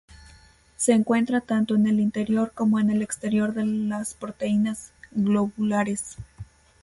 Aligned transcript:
Se 0.77 0.93
encuentra 0.93 1.41
tanto 1.41 1.75
en 1.75 1.85
el 1.85 1.99
interior 1.99 2.53
como 2.55 2.79
en 2.79 2.89
el 2.89 3.03
exterior 3.03 3.53
de 3.53 3.67
las 3.67 4.15
proteínas 4.15 4.93
globulares. 5.11 6.17